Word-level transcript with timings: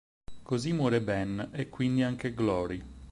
Così 0.41 0.73
muore 0.73 0.99
Ben, 0.99 1.49
e 1.51 1.69
quindi 1.69 2.01
anche 2.01 2.33
Glory. 2.33 2.83